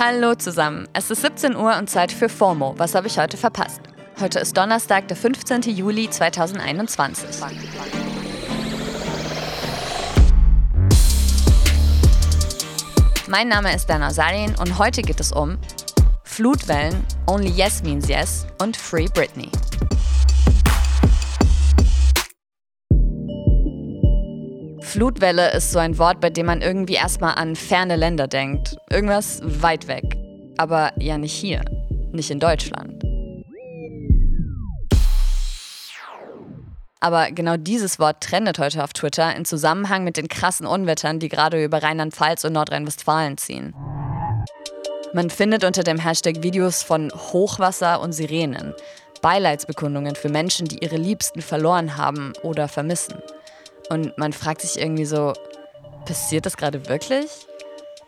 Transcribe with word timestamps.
Hallo 0.00 0.34
zusammen, 0.36 0.86
es 0.92 1.10
ist 1.10 1.22
17 1.22 1.56
Uhr 1.56 1.76
und 1.76 1.90
Zeit 1.90 2.12
für 2.12 2.28
FOMO. 2.28 2.74
Was 2.78 2.94
habe 2.94 3.08
ich 3.08 3.18
heute 3.18 3.36
verpasst? 3.36 3.80
Heute 4.20 4.38
ist 4.38 4.56
Donnerstag, 4.56 5.08
der 5.08 5.16
15. 5.16 5.62
Juli 5.62 6.08
2021. 6.08 7.40
Mein 13.28 13.48
Name 13.48 13.74
ist 13.74 13.90
Dana 13.90 14.10
Sarin 14.10 14.54
und 14.60 14.78
heute 14.78 15.02
geht 15.02 15.20
es 15.20 15.32
um 15.32 15.58
Flutwellen, 16.22 17.04
Only 17.26 17.50
Yes 17.50 17.82
Means 17.82 18.08
Yes 18.08 18.46
und 18.62 18.76
Free 18.76 19.06
Britney. 19.12 19.50
Flutwelle 24.88 25.52
ist 25.52 25.70
so 25.70 25.78
ein 25.78 25.98
Wort, 25.98 26.18
bei 26.18 26.30
dem 26.30 26.46
man 26.46 26.62
irgendwie 26.62 26.94
erstmal 26.94 27.34
an 27.34 27.56
ferne 27.56 27.96
Länder 27.96 28.26
denkt. 28.26 28.74
Irgendwas 28.88 29.42
weit 29.44 29.86
weg. 29.86 30.16
Aber 30.56 30.92
ja 30.98 31.18
nicht 31.18 31.34
hier. 31.34 31.62
Nicht 32.12 32.30
in 32.30 32.40
Deutschland. 32.40 33.04
Aber 37.00 37.30
genau 37.30 37.58
dieses 37.58 37.98
Wort 37.98 38.22
trendet 38.22 38.58
heute 38.58 38.82
auf 38.82 38.94
Twitter 38.94 39.36
in 39.36 39.44
Zusammenhang 39.44 40.04
mit 40.04 40.16
den 40.16 40.26
krassen 40.26 40.66
Unwettern, 40.66 41.18
die 41.18 41.28
gerade 41.28 41.62
über 41.62 41.82
Rheinland-Pfalz 41.82 42.44
und 42.44 42.54
Nordrhein-Westfalen 42.54 43.36
ziehen. 43.36 43.74
Man 45.12 45.28
findet 45.28 45.64
unter 45.64 45.82
dem 45.82 45.98
Hashtag 45.98 46.42
Videos 46.42 46.82
von 46.82 47.12
Hochwasser 47.12 48.00
und 48.00 48.12
Sirenen, 48.12 48.72
Beileidsbekundungen 49.20 50.16
für 50.16 50.30
Menschen, 50.30 50.66
die 50.66 50.82
ihre 50.82 50.96
Liebsten 50.96 51.42
verloren 51.42 51.98
haben 51.98 52.32
oder 52.42 52.68
vermissen. 52.68 53.16
Und 53.88 54.16
man 54.18 54.32
fragt 54.32 54.62
sich 54.62 54.78
irgendwie 54.80 55.04
so, 55.04 55.32
passiert 56.04 56.46
das 56.46 56.56
gerade 56.56 56.88
wirklich? 56.88 57.28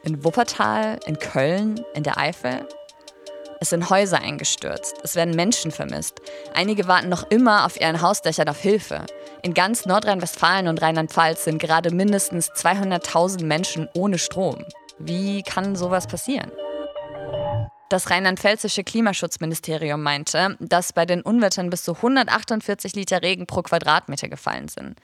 In 0.03 0.25
Wuppertal, 0.25 0.99
in 1.07 1.19
Köln, 1.19 1.85
in 1.95 2.03
der 2.03 2.19
Eifel? 2.19 2.67
Es 3.63 3.71
sind 3.71 3.91
Häuser 3.91 4.21
eingestürzt, 4.21 4.97
es 5.03 5.17
werden 5.17 5.37
Menschen 5.37 5.71
vermisst. 5.71 6.23
Einige 6.55 6.89
warten 6.89 7.11
noch 7.11 7.31
immer 7.31 7.67
auf 7.67 7.79
ihren 7.79 8.01
Hausdächern 8.01 8.49
auf 8.49 8.59
Hilfe. 8.59 9.05
In 9.43 9.53
ganz 9.53 9.85
Nordrhein-Westfalen 9.85 10.69
und 10.69 10.81
Rheinland-Pfalz 10.81 11.45
sind 11.45 11.59
gerade 11.59 11.95
mindestens 11.95 12.51
200.000 12.53 13.45
Menschen 13.45 13.89
ohne 13.95 14.19
Strom. 14.19 14.65
Wie 14.99 15.43
kann 15.43 15.77
sowas 15.77 16.07
passieren? 16.07 16.51
Das 17.91 18.09
rheinland-pfälzische 18.09 18.85
Klimaschutzministerium 18.85 20.03
meinte, 20.03 20.57
dass 20.61 20.93
bei 20.93 21.05
den 21.05 21.23
Unwettern 21.23 21.71
bis 21.71 21.83
zu 21.83 21.97
148 21.97 22.95
Liter 22.95 23.21
Regen 23.21 23.47
pro 23.47 23.63
Quadratmeter 23.63 24.29
gefallen 24.29 24.69
sind. 24.69 24.97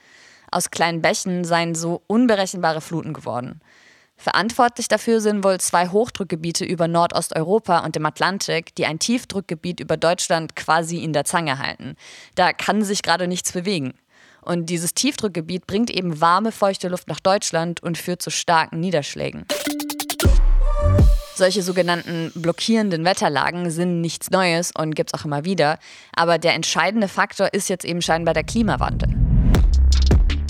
Aus 0.51 0.71
kleinen 0.71 1.01
Bächen 1.01 1.43
seien 1.43 1.75
so 1.75 2.01
unberechenbare 2.07 2.81
Fluten 2.81 3.13
geworden. 3.13 3.61
Verantwortlich 4.15 4.87
dafür 4.87 5.21
sind 5.21 5.43
wohl 5.43 5.59
zwei 5.59 5.89
Hochdruckgebiete 5.89 6.65
über 6.65 6.87
Nordosteuropa 6.87 7.79
und 7.79 7.95
dem 7.95 8.05
Atlantik, 8.05 8.73
die 8.75 8.87
ein 8.87 8.97
Tiefdruckgebiet 8.97 9.79
über 9.79 9.95
Deutschland 9.95 10.55
quasi 10.55 11.03
in 11.03 11.13
der 11.13 11.23
Zange 11.23 11.59
halten. 11.59 11.95
Da 12.33 12.51
kann 12.51 12.83
sich 12.83 13.03
gerade 13.03 13.27
nichts 13.27 13.51
bewegen. 13.51 13.93
Und 14.41 14.69
dieses 14.69 14.93
Tiefdruckgebiet 14.93 15.67
bringt 15.67 15.91
eben 15.91 16.19
warme, 16.19 16.51
feuchte 16.51 16.87
Luft 16.87 17.09
nach 17.09 17.19
Deutschland 17.19 17.83
und 17.83 17.97
führt 17.97 18.21
zu 18.21 18.31
starken 18.31 18.79
Niederschlägen. 18.79 19.45
Solche 21.35 21.61
sogenannten 21.61 22.31
blockierenden 22.33 23.05
Wetterlagen 23.05 23.69
sind 23.69 24.01
nichts 24.01 24.31
Neues 24.31 24.71
und 24.75 24.95
gibt 24.95 25.13
es 25.13 25.19
auch 25.19 25.25
immer 25.25 25.45
wieder. 25.45 25.77
Aber 26.15 26.39
der 26.39 26.55
entscheidende 26.55 27.07
Faktor 27.07 27.53
ist 27.53 27.69
jetzt 27.69 27.85
eben 27.85 28.01
scheinbar 28.01 28.33
der 28.33 28.43
Klimawandel. 28.43 29.16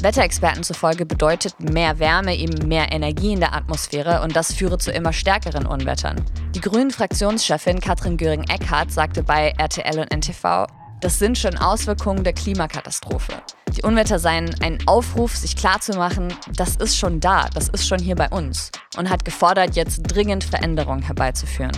Wetterexperten 0.02 0.64
zufolge 0.64 1.08
bedeutet 1.08 1.59
mehr 1.59 1.98
Wärme 1.98 2.36
eben 2.36 2.67
mehr 2.67 2.92
Energie 2.92 3.34
in 3.34 3.40
der 3.40 3.56
Atmosphäre 3.56 4.22
und 4.22 4.36
das 4.36 4.54
führe 4.54 4.78
zu 4.78 4.92
immer 4.92 5.12
stärkeren 5.12 5.66
Unwettern. 5.66 6.23
Die 6.54 6.62
Grünen-Fraktionschefin 6.62 7.81
Katrin 7.81 8.16
Göring-Eckardt 8.16 8.92
sagte 8.92 9.23
bei 9.23 9.54
RTL 9.58 10.00
und 10.00 10.14
NTV, 10.14 10.67
das 11.02 11.17
sind 11.17 11.38
schon 11.38 11.58
Auswirkungen 11.58 12.23
der 12.23 12.33
Klimakatastrophe. 12.33 13.33
Die 13.76 13.82
Unwetter 13.82 14.20
seien 14.20 14.55
ein 14.61 14.77
Aufruf, 14.88 15.36
sich 15.36 15.55
klarzumachen, 15.55 16.33
das 16.55 16.76
ist 16.76 16.98
schon 16.98 17.20
da, 17.20 17.50
das 17.54 17.70
ist 17.70 17.88
schon 17.88 18.00
hier 18.00 18.16
bei 18.16 18.30
uns. 18.30 18.71
Und 18.98 19.10
hat 19.10 19.26
gefordert, 19.26 19.76
jetzt 19.76 20.04
dringend 20.04 20.44
Veränderungen 20.44 21.04
herbeizuführen. 21.04 21.71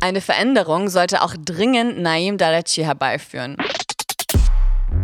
Eine 0.00 0.20
Veränderung 0.20 0.88
sollte 0.88 1.22
auch 1.22 1.34
dringend 1.44 1.98
Naim 1.98 2.38
Dareci 2.38 2.84
herbeiführen. 2.84 3.56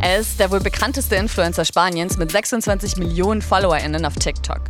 Er 0.04 0.18
ist 0.18 0.38
der 0.38 0.50
wohl 0.50 0.60
bekannteste 0.60 1.16
Influencer 1.16 1.64
Spaniens 1.64 2.18
mit 2.18 2.30
26 2.30 2.98
Millionen 2.98 3.40
FollowerInnen 3.40 4.04
auf 4.04 4.16
TikTok. 4.16 4.60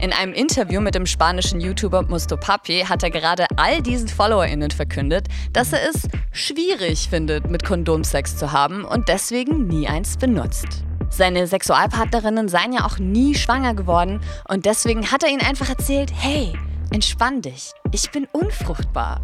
In 0.00 0.14
einem 0.14 0.32
Interview 0.32 0.80
mit 0.80 0.94
dem 0.94 1.04
spanischen 1.04 1.60
YouTuber 1.60 2.04
Musto 2.04 2.38
Papi 2.38 2.86
hat 2.88 3.02
er 3.02 3.10
gerade 3.10 3.44
all 3.56 3.82
diesen 3.82 4.08
FollowerInnen 4.08 4.70
verkündet, 4.70 5.28
dass 5.52 5.74
er 5.74 5.80
es 5.90 6.08
schwierig 6.32 7.10
findet, 7.10 7.50
mit 7.50 7.66
Kondomsex 7.66 8.38
zu 8.38 8.52
haben 8.52 8.86
und 8.86 9.08
deswegen 9.08 9.66
nie 9.66 9.86
eins 9.86 10.16
benutzt. 10.16 10.84
Seine 11.10 11.46
Sexualpartnerinnen 11.46 12.48
seien 12.48 12.72
ja 12.72 12.86
auch 12.86 12.98
nie 12.98 13.34
schwanger 13.34 13.74
geworden 13.74 14.22
und 14.48 14.64
deswegen 14.64 15.10
hat 15.12 15.22
er 15.22 15.28
ihnen 15.28 15.42
einfach 15.42 15.68
erzählt, 15.68 16.10
hey, 16.14 16.54
entspann 16.90 17.42
dich, 17.42 17.72
ich 17.92 18.10
bin 18.10 18.26
unfruchtbar. 18.32 19.20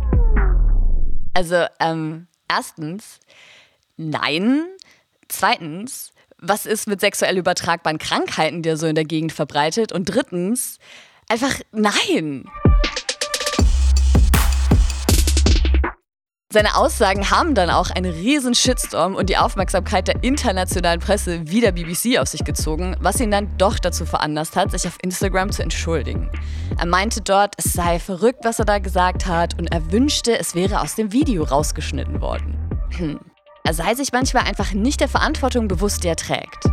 Also, 1.33 1.65
ähm, 1.81 2.27
erstens, 2.51 3.19
nein, 3.97 4.67
Zweitens, 5.37 6.13
was 6.39 6.65
ist 6.65 6.87
mit 6.87 7.01
sexuell 7.01 7.37
übertragbaren 7.37 7.99
Krankheiten, 7.99 8.63
die 8.63 8.69
er 8.69 8.77
so 8.77 8.87
in 8.87 8.95
der 8.95 9.05
Gegend 9.05 9.33
verbreitet? 9.33 9.91
Und 9.91 10.05
drittens, 10.05 10.79
einfach 11.29 11.57
nein. 11.73 12.45
Seine 16.53 16.77
Aussagen 16.77 17.33
haben 17.33 17.57
dann 17.57 17.69
auch 17.69 17.91
einen 17.91 18.13
riesen 18.13 18.55
Shitstorm 18.55 19.17
und 19.17 19.29
die 19.29 19.37
Aufmerksamkeit 19.37 20.07
der 20.07 20.23
internationalen 20.23 21.01
Presse 21.01 21.41
wie 21.47 21.61
der 21.61 21.73
BBC 21.73 22.21
auf 22.21 22.29
sich 22.29 22.45
gezogen, 22.45 22.97
was 23.01 23.21
ihn 23.21 23.33
dann 23.33 23.59
doch 23.59 23.81
dazu 23.81 24.07
veranlasst 24.07 24.55
hat, 24.55 24.71
sich 24.71 24.87
auf 24.87 24.99
Instagram 25.03 25.51
zu 25.51 25.65
entschuldigen. 25.65 26.31
Er 26.79 26.87
meinte 26.87 27.23
dort, 27.23 27.55
es 27.57 27.73
sei 27.73 27.99
verrückt, 27.99 28.45
was 28.45 28.61
er 28.61 28.67
da 28.67 28.79
gesagt 28.79 29.27
hat 29.27 29.59
und 29.59 29.73
er 29.73 29.91
wünschte, 29.91 30.39
es 30.39 30.55
wäre 30.55 30.81
aus 30.81 30.95
dem 30.95 31.11
Video 31.11 31.43
rausgeschnitten 31.43 32.21
worden. 32.21 32.57
Hm. 32.91 33.19
Er 33.67 33.73
sei 33.73 33.95
sich 33.95 34.13
manchmal 34.13 34.45
einfach 34.45 34.75
nicht 34.75 35.01
der 35.01 35.09
Verantwortung 35.09 35.69
bewusst, 35.69 36.05
die 36.05 36.09
er 36.09 36.17
trägt. 36.17 36.67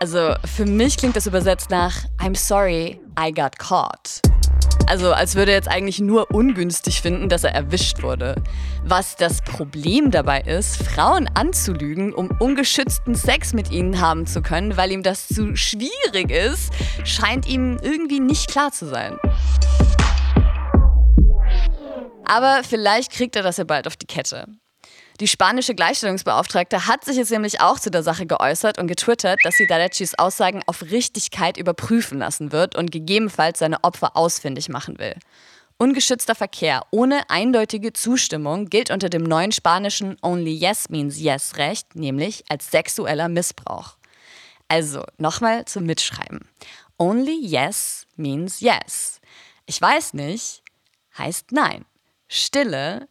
Also 0.00 0.34
für 0.56 0.66
mich 0.66 0.96
klingt 0.96 1.14
das 1.14 1.28
übersetzt 1.28 1.70
nach 1.70 1.94
I'm 2.18 2.36
sorry, 2.36 3.00
I 3.16 3.30
got 3.32 3.56
caught. 3.56 4.20
Also 4.88 5.12
als 5.12 5.36
würde 5.36 5.52
er 5.52 5.58
jetzt 5.58 5.68
eigentlich 5.68 6.00
nur 6.00 6.32
ungünstig 6.32 7.02
finden, 7.02 7.28
dass 7.28 7.44
er 7.44 7.54
erwischt 7.54 8.02
wurde. 8.02 8.34
Was 8.84 9.14
das 9.14 9.42
Problem 9.42 10.10
dabei 10.10 10.40
ist, 10.40 10.82
Frauen 10.82 11.30
anzulügen, 11.34 12.12
um 12.12 12.32
ungeschützten 12.40 13.14
Sex 13.14 13.52
mit 13.52 13.70
ihnen 13.70 14.00
haben 14.00 14.26
zu 14.26 14.42
können, 14.42 14.76
weil 14.76 14.90
ihm 14.90 15.04
das 15.04 15.28
zu 15.28 15.54
schwierig 15.54 16.32
ist, 16.32 16.72
scheint 17.04 17.46
ihm 17.46 17.78
irgendwie 17.80 18.18
nicht 18.18 18.50
klar 18.50 18.72
zu 18.72 18.88
sein. 18.88 19.16
Aber 22.24 22.62
vielleicht 22.68 23.12
kriegt 23.12 23.36
er 23.36 23.44
das 23.44 23.58
ja 23.58 23.64
bald 23.64 23.86
auf 23.86 23.96
die 23.96 24.06
Kette. 24.06 24.48
Die 25.20 25.28
spanische 25.28 25.76
Gleichstellungsbeauftragte 25.76 26.88
hat 26.88 27.04
sich 27.04 27.16
jetzt 27.16 27.30
nämlich 27.30 27.60
auch 27.60 27.78
zu 27.78 27.90
der 27.90 28.02
Sache 28.02 28.26
geäußert 28.26 28.78
und 28.78 28.88
getwittert, 28.88 29.38
dass 29.44 29.54
sie 29.54 29.68
Daleccis 29.68 30.16
Aussagen 30.16 30.62
auf 30.66 30.82
Richtigkeit 30.82 31.56
überprüfen 31.56 32.18
lassen 32.18 32.50
wird 32.50 32.74
und 32.74 32.90
gegebenenfalls 32.90 33.60
seine 33.60 33.84
Opfer 33.84 34.16
ausfindig 34.16 34.68
machen 34.68 34.98
will. 34.98 35.14
Ungeschützter 35.78 36.34
Verkehr 36.34 36.82
ohne 36.90 37.30
eindeutige 37.30 37.92
Zustimmung 37.92 38.66
gilt 38.66 38.90
unter 38.90 39.08
dem 39.08 39.22
neuen 39.22 39.52
spanischen 39.52 40.16
Only 40.20 40.52
Yes 40.52 40.88
Means 40.88 41.20
Yes 41.20 41.56
Recht, 41.58 41.94
nämlich 41.94 42.44
als 42.48 42.72
sexueller 42.72 43.28
Missbrauch. 43.28 43.96
Also 44.66 45.04
nochmal 45.18 45.64
zum 45.66 45.84
Mitschreiben. 45.84 46.40
Only 46.98 47.38
Yes 47.40 48.06
means 48.16 48.60
Yes. 48.60 49.20
Ich 49.66 49.80
weiß 49.80 50.14
nicht 50.14 50.62
heißt 51.18 51.52
Nein. 51.52 51.84
Stille 52.28 53.08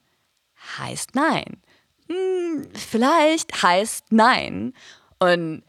heißt 0.78 1.16
Nein 1.16 1.62
hm, 2.10 2.68
vielleicht 2.74 3.64
heißt 3.64 4.06
nein. 4.12 4.74
Und 5.20 5.64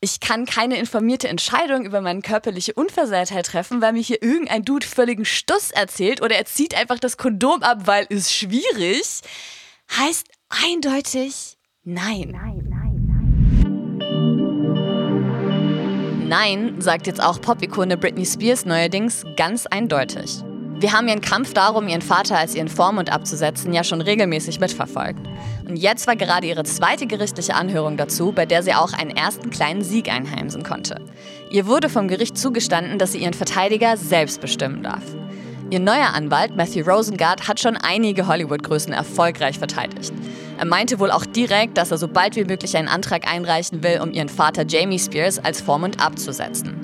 ich 0.00 0.20
kann 0.20 0.46
keine 0.46 0.76
informierte 0.78 1.28
Entscheidung 1.28 1.84
über 1.84 2.00
meine 2.00 2.20
körperliche 2.20 2.72
Unversehrtheit 2.74 3.46
treffen, 3.46 3.82
weil 3.82 3.92
mir 3.92 4.02
hier 4.02 4.22
irgendein 4.22 4.64
Dude 4.64 4.86
völligen 4.86 5.24
Stuss 5.24 5.72
erzählt 5.72 6.22
oder 6.22 6.36
er 6.36 6.44
zieht 6.44 6.76
einfach 6.76 7.00
das 7.00 7.16
Kondom 7.16 7.62
ab, 7.62 7.86
weil 7.86 8.06
es 8.08 8.32
schwierig, 8.32 9.20
heißt 9.96 10.28
eindeutig 10.48 11.56
nein. 11.82 12.30
Nein, 12.30 12.64
nein, 12.68 13.06
nein. 13.08 13.28
Nein, 16.28 16.80
sagt 16.80 17.06
jetzt 17.06 17.22
auch 17.22 17.40
Pop-Ikone 17.40 17.96
Britney 17.96 18.26
Spears 18.26 18.66
neuerdings 18.66 19.24
ganz 19.36 19.66
eindeutig. 19.66 20.44
Wir 20.80 20.92
haben 20.92 21.08
ihren 21.08 21.20
Kampf 21.20 21.54
darum, 21.54 21.88
ihren 21.88 22.02
Vater 22.02 22.38
als 22.38 22.54
ihren 22.54 22.68
Vormund 22.68 23.10
abzusetzen, 23.10 23.72
ja 23.72 23.82
schon 23.82 24.00
regelmäßig 24.00 24.60
mitverfolgt. 24.60 25.18
Und 25.68 25.76
jetzt 25.76 26.06
war 26.06 26.14
gerade 26.14 26.46
ihre 26.46 26.62
zweite 26.62 27.08
gerichtliche 27.08 27.56
Anhörung 27.56 27.96
dazu, 27.96 28.30
bei 28.30 28.46
der 28.46 28.62
sie 28.62 28.74
auch 28.74 28.92
einen 28.92 29.10
ersten 29.10 29.50
kleinen 29.50 29.82
Sieg 29.82 30.08
einheimsen 30.08 30.62
konnte. 30.62 31.00
Ihr 31.50 31.66
wurde 31.66 31.88
vom 31.88 32.06
Gericht 32.06 32.38
zugestanden, 32.38 32.98
dass 32.98 33.10
sie 33.10 33.18
ihren 33.18 33.34
Verteidiger 33.34 33.96
selbst 33.96 34.40
bestimmen 34.40 34.84
darf. 34.84 35.02
Ihr 35.70 35.80
neuer 35.80 36.14
Anwalt, 36.14 36.56
Matthew 36.56 36.88
Rosengart, 36.88 37.48
hat 37.48 37.58
schon 37.58 37.76
einige 37.76 38.28
Hollywood-Größen 38.28 38.92
erfolgreich 38.92 39.58
verteidigt. 39.58 40.12
Er 40.58 40.64
meinte 40.64 41.00
wohl 41.00 41.10
auch 41.10 41.26
direkt, 41.26 41.76
dass 41.76 41.90
er 41.90 41.98
so 41.98 42.06
bald 42.06 42.36
wie 42.36 42.44
möglich 42.44 42.76
einen 42.76 42.88
Antrag 42.88 43.30
einreichen 43.30 43.82
will, 43.82 44.00
um 44.00 44.12
ihren 44.12 44.28
Vater 44.28 44.64
Jamie 44.66 44.98
Spears 45.00 45.44
als 45.44 45.60
Vormund 45.60 46.00
abzusetzen. 46.00 46.76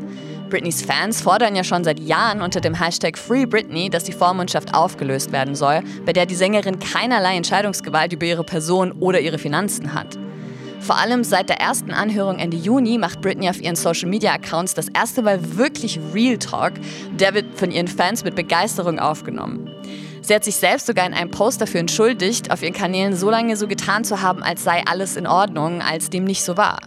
Britneys 0.55 0.83
Fans 0.83 1.21
fordern 1.21 1.57
ja 1.57 1.65
schon 1.65 1.83
seit 1.83 1.99
Jahren 1.99 2.41
unter 2.41 2.61
dem 2.61 2.75
Hashtag 2.75 3.19
Free 3.19 3.45
Britney, 3.45 3.91
dass 3.91 4.05
die 4.05 4.13
Vormundschaft 4.13 4.73
aufgelöst 4.73 5.33
werden 5.33 5.57
soll, 5.57 5.81
bei 6.07 6.13
der 6.13 6.27
die 6.27 6.37
Sängerin 6.37 6.79
keinerlei 6.79 7.37
Entscheidungsgewalt 7.37 8.13
über 8.13 8.25
ihre 8.25 8.45
Person 8.45 8.93
oder 8.93 9.19
ihre 9.19 9.39
Finanzen 9.39 9.95
hat. 9.95 10.17
Vor 10.79 10.97
allem 10.97 11.25
seit 11.25 11.49
der 11.49 11.61
ersten 11.61 11.91
Anhörung 11.91 12.39
Ende 12.39 12.57
Juni 12.57 12.99
macht 12.99 13.21
Britney 13.21 13.51
auf 13.51 13.61
ihren 13.61 13.75
Social 13.75 14.09
Media 14.09 14.33
Accounts 14.33 14.75
das 14.75 14.87
erste 14.91 15.23
Mal 15.23 15.57
wirklich 15.57 15.99
Real 16.15 16.39
Talk. 16.39 16.75
Der 17.19 17.35
wird 17.35 17.59
von 17.59 17.73
ihren 17.73 17.89
Fans 17.89 18.23
mit 18.23 18.37
Begeisterung 18.37 19.01
aufgenommen. 19.01 19.69
Sie 20.23 20.37
hat 20.37 20.45
sich 20.45 20.55
selbst 20.55 20.87
sogar 20.87 21.05
in 21.05 21.15
einem 21.15 21.33
Post 21.33 21.63
dafür 21.63 21.81
entschuldigt, 21.81 22.53
auf 22.53 22.63
ihren 22.63 22.75
Kanälen 22.75 23.17
so 23.17 23.29
lange 23.29 23.57
so 23.57 23.67
getan 23.67 24.05
zu 24.05 24.23
haben, 24.23 24.45
als 24.45 24.63
sei 24.63 24.85
alles 24.87 25.17
in 25.17 25.27
Ordnung, 25.27 25.83
als 25.83 26.11
dem 26.11 26.23
nicht 26.23 26.45
so 26.45 26.57
war. 26.57 26.79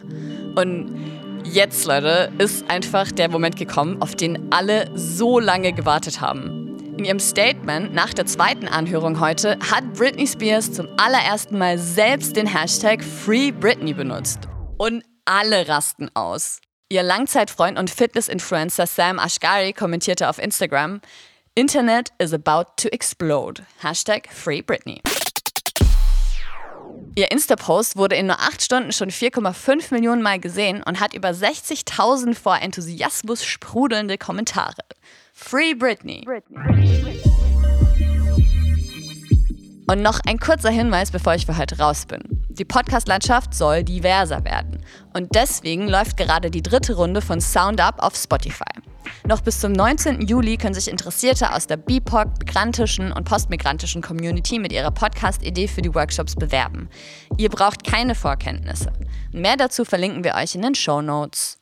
Und 0.56 1.17
Jetzt, 1.44 1.86
Leute, 1.86 2.32
ist 2.38 2.70
einfach 2.70 3.12
der 3.12 3.30
Moment 3.30 3.56
gekommen, 3.56 4.02
auf 4.02 4.16
den 4.16 4.52
alle 4.52 4.90
so 4.96 5.40
lange 5.40 5.74
gewartet 5.74 6.22
haben. 6.22 6.96
In 6.98 7.06
ihrem 7.06 7.20
Statement 7.20 7.94
nach 7.94 8.14
der 8.14 8.26
zweiten 8.26 8.68
Anhörung 8.68 9.20
heute 9.20 9.58
hat 9.72 9.94
Britney 9.94 10.28
Spears 10.28 10.74
zum 10.74 10.88
allerersten 10.98 11.58
Mal 11.58 11.78
selbst 11.78 12.36
den 12.36 12.48
Hashtag 12.48 13.04
Free 13.04 13.52
Britney 13.52 13.94
benutzt. 13.94 14.40
Und 14.78 15.04
alle 15.26 15.68
rasten 15.68 16.10
aus. 16.16 16.60
Ihr 16.90 17.04
Langzeitfreund 17.04 17.78
und 17.78 17.90
Fitness-Influencer 17.90 18.88
Sam 18.88 19.20
Ashgari 19.20 19.74
kommentierte 19.74 20.30
auf 20.30 20.40
Instagram, 20.40 21.02
Internet 21.54 22.12
is 22.20 22.34
about 22.34 22.72
to 22.78 22.88
explode. 22.90 23.66
Hashtag 23.82 24.28
Free 24.32 24.62
Britney. 24.62 25.02
Ihr 27.18 27.32
Insta-Post 27.32 27.98
wurde 27.98 28.16
in 28.16 28.28
nur 28.28 28.40
acht 28.40 28.62
Stunden 28.62 28.92
schon 28.92 29.10
4,5 29.10 29.92
Millionen 29.92 30.22
Mal 30.22 30.40
gesehen 30.40 30.84
und 30.84 31.00
hat 31.00 31.16
über 31.16 31.30
60.000 31.30 32.36
vor 32.36 32.62
Enthusiasmus 32.62 33.44
sprudelnde 33.44 34.20
Kommentare. 34.20 34.84
Free 35.34 35.74
Britney. 35.74 36.22
Britney. 36.24 37.20
Und 39.90 40.04
noch 40.04 40.20
ein 40.28 40.38
kurzer 40.38 40.70
Hinweis, 40.70 41.10
bevor 41.10 41.34
ich 41.34 41.48
für 41.48 41.58
heute 41.58 41.80
raus 41.80 42.06
bin. 42.06 42.22
Die 42.50 42.66
Podcast-Landschaft 42.66 43.56
soll 43.56 43.84
diverser 43.84 44.46
werden. 44.46 44.86
Und 45.16 45.34
deswegen 45.34 45.88
läuft 45.88 46.18
gerade 46.18 46.52
die 46.52 46.62
dritte 46.62 46.94
Runde 46.94 47.22
von 47.22 47.42
Sound 47.42 47.82
Up 47.82 47.96
auf 47.98 48.16
Spotify. 48.16 48.66
Noch 49.28 49.42
bis 49.42 49.60
zum 49.60 49.72
19. 49.72 50.22
Juli 50.22 50.58
können 50.58 50.74
sich 50.74 50.90
Interessierte 50.90 51.54
aus 51.54 51.68
der 51.68 51.78
BIPOC, 51.78 52.40
migrantischen 52.40 53.12
und 53.12 53.24
postmigrantischen 53.26 54.02
Community 54.02 54.60
mit 54.60 54.72
ihrer 54.72 54.92
Podcast-Idee 54.92 55.68
für 55.68 55.82
die 55.82 55.94
Workshops 55.94 56.36
bewerben. 56.36 56.90
Ihr 57.38 57.50
braucht 57.50 57.84
keine 57.84 58.16
Vorkenntnisse. 58.16 58.92
Mehr 59.32 59.58
dazu 59.58 59.86
verlinken 59.86 60.24
wir 60.24 60.36
euch 60.36 60.56
in 60.56 60.62
den 60.62 60.76
Show 60.76 61.02
Notes. 61.02 61.58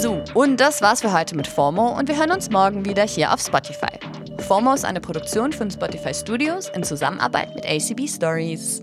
So, 0.00 0.22
und 0.34 0.60
das 0.60 0.80
war's 0.80 1.00
für 1.00 1.12
heute 1.12 1.34
mit 1.34 1.46
FOMO 1.46 1.98
und 1.98 2.08
wir 2.08 2.16
hören 2.16 2.30
uns 2.30 2.50
morgen 2.50 2.84
wieder 2.84 3.04
hier 3.04 3.32
auf 3.32 3.40
Spotify. 3.40 3.98
FOMO 4.46 4.74
ist 4.74 4.84
eine 4.84 5.00
Produktion 5.00 5.52
von 5.52 5.70
Spotify 5.70 6.14
Studios 6.14 6.70
in 6.74 6.84
Zusammenarbeit 6.84 7.54
mit 7.54 7.66
ACB 7.66 8.08
Stories. 8.08 8.82